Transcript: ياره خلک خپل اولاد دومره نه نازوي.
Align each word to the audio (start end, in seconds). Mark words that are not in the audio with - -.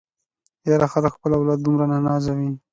ياره 0.69 0.87
خلک 0.93 1.11
خپل 1.17 1.31
اولاد 1.35 1.59
دومره 1.61 1.85
نه 1.91 1.97
نازوي. 2.07 2.49